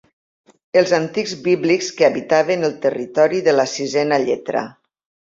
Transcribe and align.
Els 0.79 0.91
antics 0.97 1.33
bíblics 1.47 1.89
que 1.99 2.07
habitaven 2.07 2.67
el 2.69 2.73
territori 2.85 3.41
de 3.49 3.53
la 3.57 3.67
sisena 3.75 4.19
lletra. 4.25 4.65